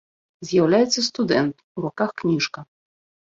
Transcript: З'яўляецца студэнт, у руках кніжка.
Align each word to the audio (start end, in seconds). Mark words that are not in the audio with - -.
З'яўляецца 0.51 1.03
студэнт, 1.09 1.55
у 1.79 1.85
руках 1.85 2.09
кніжка. 2.21 2.59